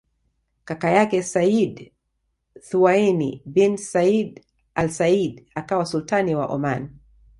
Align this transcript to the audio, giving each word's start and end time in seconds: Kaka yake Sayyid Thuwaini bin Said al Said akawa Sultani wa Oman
Kaka 0.65 0.89
yake 0.91 1.23
Sayyid 1.23 1.91
Thuwaini 2.69 3.41
bin 3.45 3.77
Said 3.77 4.43
al 4.75 4.89
Said 4.89 5.45
akawa 5.55 5.85
Sultani 5.85 6.35
wa 6.35 6.47
Oman 6.47 6.89